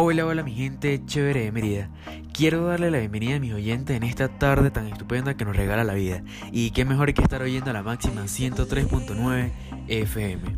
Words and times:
Hola, 0.00 0.24
hola 0.26 0.44
mi 0.44 0.54
gente 0.54 1.04
chévere 1.06 1.40
de 1.40 1.50
Mérida. 1.50 1.88
Quiero 2.32 2.64
darle 2.64 2.88
la 2.88 2.98
bienvenida 2.98 3.34
a 3.34 3.40
mis 3.40 3.52
oyentes 3.52 3.96
en 3.96 4.04
esta 4.04 4.28
tarde 4.28 4.70
tan 4.70 4.86
estupenda 4.86 5.36
que 5.36 5.44
nos 5.44 5.56
regala 5.56 5.82
la 5.82 5.94
vida. 5.94 6.22
Y 6.52 6.70
qué 6.70 6.84
mejor 6.84 7.12
que 7.12 7.20
estar 7.20 7.42
oyendo 7.42 7.70
a 7.70 7.72
la 7.72 7.82
máxima 7.82 8.22
103.9 8.22 9.50
FM. 9.88 10.56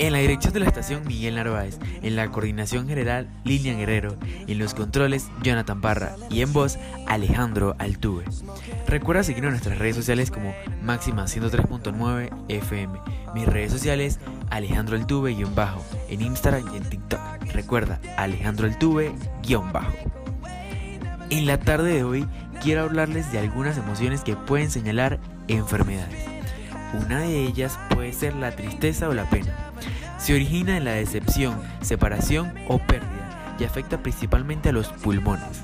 En 0.00 0.12
la 0.12 0.18
dirección 0.18 0.52
de 0.52 0.58
la 0.58 0.66
estación 0.66 1.06
Miguel 1.06 1.36
Narváez, 1.36 1.78
en 2.02 2.16
la 2.16 2.28
coordinación 2.32 2.88
general 2.88 3.28
Lilian 3.44 3.78
Guerrero, 3.78 4.16
en 4.48 4.58
los 4.58 4.74
controles 4.74 5.28
Jonathan 5.44 5.80
Parra 5.80 6.16
y 6.28 6.42
en 6.42 6.52
voz 6.52 6.76
Alejandro 7.06 7.76
Altuve. 7.78 8.24
Recuerda 8.88 9.22
seguirnos 9.22 9.50
en 9.50 9.54
nuestras 9.54 9.78
redes 9.78 9.94
sociales 9.94 10.32
como 10.32 10.52
máxima 10.82 11.26
103.9 11.26 12.30
FM. 12.48 12.98
Mis 13.32 13.46
redes 13.46 13.70
sociales 13.70 14.18
Alejandro 14.50 14.96
Altuve-bajo 14.96 15.84
en 16.08 16.22
Instagram 16.22 16.64
y 16.72 16.76
en 16.76 16.84
TikTok. 16.84 17.20
Recuerda 17.52 18.00
Alejandro 18.16 18.66
Altuve-bajo. 18.66 19.92
En 21.30 21.46
la 21.46 21.58
tarde 21.58 21.94
de 21.94 22.04
hoy 22.04 22.26
quiero 22.62 22.82
hablarles 22.82 23.30
de 23.32 23.38
algunas 23.38 23.76
emociones 23.76 24.22
que 24.22 24.36
pueden 24.36 24.70
señalar 24.70 25.18
enfermedades. 25.48 26.24
Una 26.94 27.20
de 27.20 27.44
ellas 27.44 27.78
puede 27.90 28.12
ser 28.12 28.34
la 28.34 28.52
tristeza 28.52 29.08
o 29.08 29.14
la 29.14 29.28
pena. 29.28 29.54
Se 30.18 30.34
origina 30.34 30.76
en 30.76 30.84
la 30.84 30.92
decepción, 30.92 31.60
separación 31.82 32.54
o 32.66 32.78
pérdida 32.78 33.56
y 33.58 33.64
afecta 33.64 34.02
principalmente 34.02 34.70
a 34.70 34.72
los 34.72 34.88
pulmones. 34.88 35.62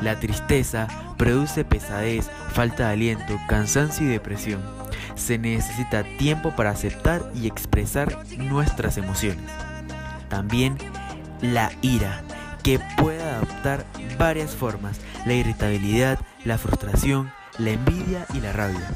La 0.00 0.18
tristeza 0.18 0.88
produce 1.16 1.64
pesadez, 1.64 2.30
falta 2.52 2.88
de 2.88 2.92
aliento, 2.94 3.38
cansancio 3.48 4.06
y 4.06 4.10
depresión. 4.10 4.60
Se 5.16 5.38
necesita 5.38 6.04
tiempo 6.18 6.54
para 6.54 6.70
aceptar 6.70 7.30
y 7.34 7.48
expresar 7.48 8.24
nuestras 8.38 8.96
emociones. 8.96 9.50
También 10.28 10.76
la 11.40 11.72
ira, 11.82 12.22
que 12.62 12.80
puede 12.96 13.22
adoptar 13.22 13.84
varias 14.18 14.54
formas, 14.54 14.98
la 15.24 15.34
irritabilidad, 15.34 16.18
la 16.44 16.58
frustración, 16.58 17.32
la 17.58 17.70
envidia 17.70 18.26
y 18.34 18.40
la 18.40 18.52
rabia. 18.52 18.88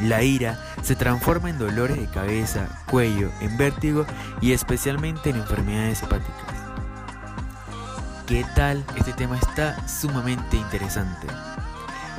La 0.00 0.22
ira 0.22 0.58
se 0.82 0.96
transforma 0.96 1.50
en 1.50 1.58
dolores 1.58 1.98
de 1.98 2.06
cabeza, 2.08 2.66
cuello, 2.90 3.30
en 3.40 3.56
vértigo 3.56 4.06
y 4.40 4.52
especialmente 4.52 5.30
en 5.30 5.36
enfermedades 5.36 6.02
hepáticas. 6.02 6.54
¿Qué 8.26 8.44
tal? 8.54 8.84
Este 8.96 9.12
tema 9.12 9.38
está 9.38 9.86
sumamente 9.86 10.56
interesante. 10.56 11.26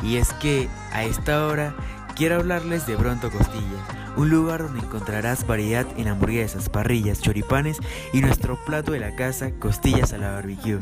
Y 0.03 0.17
es 0.17 0.31
que 0.34 0.69
a 0.94 1.03
esta 1.03 1.45
hora 1.45 1.73
quiero 2.16 2.36
hablarles 2.36 2.88
de 2.88 2.96
Bronto 2.96 3.30
Costillas, 3.30 3.82
un 4.16 4.30
lugar 4.30 4.64
donde 4.64 4.80
encontrarás 4.80 5.46
variedad 5.46 5.86
en 5.98 6.08
hamburguesas, 6.08 6.70
parrillas, 6.70 7.22
choripanes 7.22 7.78
y 8.14 8.22
nuestro 8.22 8.58
plato 8.64 8.94
de 8.94 9.00
la 9.00 9.16
casa, 9.16 9.52
costillas 9.60 10.14
a 10.14 10.18
la 10.18 10.32
barbecue. 10.32 10.80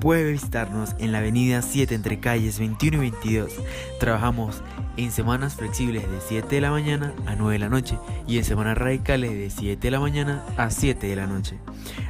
Puede 0.00 0.32
visitarnos 0.32 0.96
en 0.98 1.12
la 1.12 1.18
avenida 1.18 1.62
7 1.62 1.94
entre 1.94 2.18
calles 2.18 2.58
21 2.58 2.96
y 2.96 3.10
22. 3.10 3.52
Trabajamos 4.00 4.62
en 4.96 5.12
semanas 5.12 5.54
flexibles 5.54 6.02
de 6.02 6.20
7 6.20 6.48
de 6.48 6.60
la 6.60 6.70
mañana 6.70 7.14
a 7.26 7.36
9 7.36 7.52
de 7.54 7.58
la 7.60 7.68
noche 7.68 7.96
y 8.26 8.38
en 8.38 8.44
semanas 8.44 8.76
radicales 8.76 9.30
de 9.30 9.50
7 9.50 9.80
de 9.80 9.90
la 9.90 10.00
mañana 10.00 10.44
a 10.56 10.70
7 10.70 11.06
de 11.06 11.16
la 11.16 11.26
noche. 11.26 11.58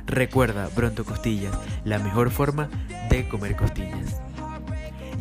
Recuerda, 0.07 0.71
Bronto 0.75 1.05
Costillas, 1.05 1.57
la 1.85 1.99
mejor 1.99 2.31
forma 2.31 2.71
de 3.11 3.29
comer 3.29 3.55
costillas. 3.57 4.21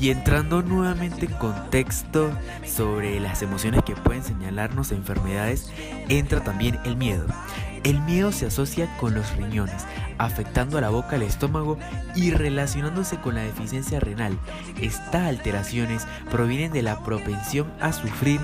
Y 0.04 0.10
entrando 0.10 0.62
nuevamente 0.62 1.28
en 1.28 1.32
contexto 1.32 2.30
sobre 2.66 3.22
las 3.22 3.42
emociones 3.42 3.84
que 3.86 3.96
pueden 3.96 4.22
señalarnos 4.22 4.92
enfermedades, 4.92 5.72
entra 6.10 6.44
también 6.44 6.78
el 6.84 6.98
miedo. 6.98 7.26
El 7.86 8.02
miedo 8.02 8.34
se 8.34 8.48
asocia 8.48 8.94
con 8.98 9.14
los 9.14 9.34
riñones, 9.38 9.86
afectando 10.18 10.78
a 10.78 10.82
la 10.82 10.90
boca, 10.90 11.16
el 11.16 11.22
estómago 11.22 11.78
y 12.18 12.32
relacionándose 12.32 13.16
con 13.22 13.36
la 13.36 13.44
deficiencia 13.44 14.02
renal. 14.02 14.38
Estas 14.82 15.22
alteraciones 15.22 16.06
provienen 16.30 16.74
de 16.74 16.82
la 16.82 17.02
propensión 17.06 17.72
a 17.80 17.94
sufrir 17.94 18.42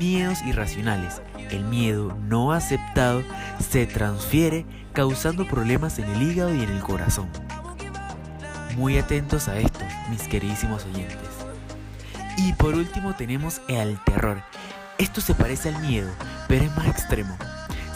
miedos 0.00 0.42
irracionales. 0.42 1.22
El 1.52 1.62
miedo 1.66 2.18
no 2.26 2.50
aceptado 2.50 3.22
se 3.60 3.86
transfiere 3.86 4.66
causando 4.92 5.46
problemas 5.46 6.00
en 6.00 6.06
el 6.06 6.22
hígado 6.22 6.52
y 6.52 6.64
en 6.64 6.70
el 6.70 6.80
corazón. 6.80 7.28
Muy 8.76 8.98
atentos 8.98 9.48
a 9.48 9.56
esto, 9.56 9.80
mis 10.10 10.20
queridísimos 10.28 10.84
oyentes. 10.84 11.30
Y 12.36 12.52
por 12.52 12.74
último 12.74 13.14
tenemos 13.14 13.62
el 13.68 13.98
terror. 14.04 14.42
Esto 14.98 15.22
se 15.22 15.34
parece 15.34 15.70
al 15.70 15.80
miedo, 15.80 16.10
pero 16.46 16.66
es 16.66 16.76
más 16.76 16.86
extremo. 16.86 17.34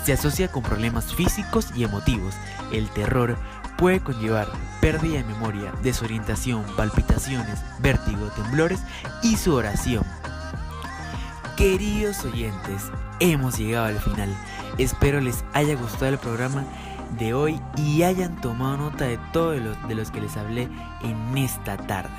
Se 0.07 0.15
asocia 0.15 0.51
con 0.51 0.63
problemas 0.63 1.15
físicos 1.15 1.67
y 1.77 1.85
emotivos. 1.85 2.35
El 2.73 2.89
terror 2.89 3.37
puede 3.77 4.01
conllevar 4.01 4.49
pérdida 4.81 5.19
de 5.19 5.25
memoria, 5.25 5.71
desorientación, 5.83 6.65
palpitaciones, 6.79 7.61
vértigo, 7.81 8.29
temblores 8.29 8.81
y 9.23 9.37
su 9.37 9.55
oración. 9.55 10.05
Queridos 11.59 12.25
oyentes, 12.25 12.85
hemos 13.21 13.59
llegado 13.59 13.85
al 13.85 14.01
final. 14.01 14.35
Espero 14.79 15.21
les 15.21 15.45
haya 15.53 15.75
gustado 15.75 16.09
el 16.09 16.19
programa 16.19 16.65
de 17.19 17.35
hoy 17.35 17.61
y 17.77 18.03
hayan 18.03 18.41
tomado 18.41 18.77
nota 18.77 19.05
de 19.05 19.19
todos 19.33 19.61
los, 19.61 19.89
de 19.89 19.95
los 19.95 20.11
que 20.11 20.21
les 20.21 20.37
hablé 20.37 20.69
en 21.03 21.39
esta 21.39 21.77
tarde. 21.77 22.11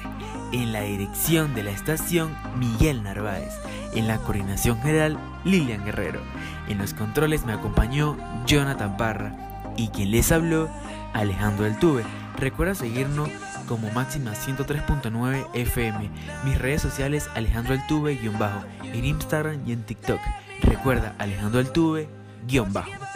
En 0.52 0.74
la 0.74 0.81
dirección 0.81 1.53
de 1.56 1.63
la 1.63 1.72
estación, 1.72 2.35
Miguel 2.57 3.03
Narváez. 3.03 3.53
En 3.94 4.07
la 4.07 4.18
coordinación 4.18 4.79
general, 4.81 5.18
Lilian 5.46 5.85
Guerrero. 5.85 6.19
En 6.68 6.78
los 6.78 6.94
controles 6.94 7.46
me 7.46 7.53
acompañó 7.53 8.18
Jonathan 8.46 8.97
Parra. 8.97 9.34
Y 9.78 9.88
quien 9.90 10.12
les 10.12 10.31
habló, 10.31 10.69
Alejandro 11.13 11.66
Altuve. 11.66 12.03
Recuerda 12.38 12.75
seguirnos 12.75 13.29
como 13.68 13.90
máxima 13.91 14.31
103.9 14.34 15.47
FM. 15.53 16.09
Mis 16.44 16.58
redes 16.58 16.81
sociales 16.81 17.29
Alejandro 17.35 17.73
Altuve-bajo 17.73 18.66
en 18.84 19.06
Instagram 19.06 19.62
y 19.66 19.72
en 19.72 19.84
TikTok. 19.84 20.19
Recuerda 20.63 21.16
Alejandro 21.18 21.62
Altuve-bajo. 21.62 23.10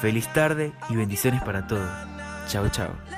Feliz 0.00 0.32
tarde 0.32 0.72
y 0.88 0.96
bendiciones 0.96 1.42
para 1.42 1.66
todos. 1.66 1.90
Chao, 2.46 2.68
chao. 2.68 3.17